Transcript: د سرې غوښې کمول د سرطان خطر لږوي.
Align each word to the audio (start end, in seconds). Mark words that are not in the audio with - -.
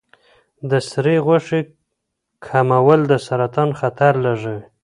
د 0.69 0.71
سرې 0.89 1.15
غوښې 1.25 1.59
کمول 2.45 3.01
د 3.11 3.13
سرطان 3.27 3.69
خطر 3.79 4.13
لږوي. 4.25 4.61